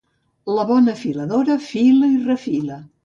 La 0.53 0.63
bona 0.69 0.95
filadora 1.01 1.59
fila 1.67 2.11
i 2.15 2.17
refila. 2.31 2.81